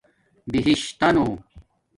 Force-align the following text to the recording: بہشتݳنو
بہشتݳنو 0.51 1.27